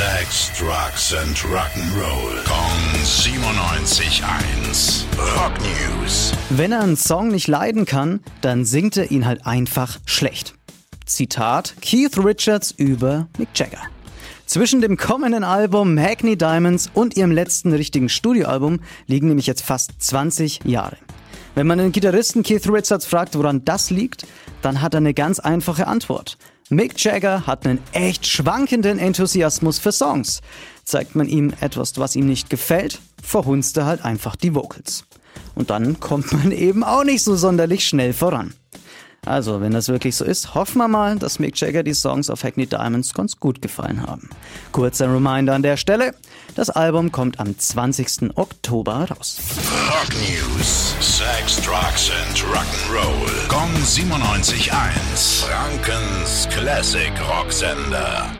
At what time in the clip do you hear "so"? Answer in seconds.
37.24-37.34, 40.16-40.24